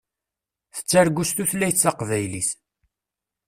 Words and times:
Tettargu 0.75 1.23
s 1.29 1.31
tutlayt 1.35 1.77
taqbaylit. 1.83 2.49